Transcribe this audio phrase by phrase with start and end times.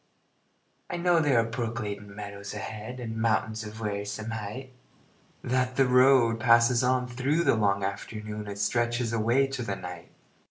[0.89, 4.73] I know there are brook gladdened meadows ahead, And mountains of wearisome height;
[5.43, 10.09] That the road passes on through the long afternoon And stretches away to the night.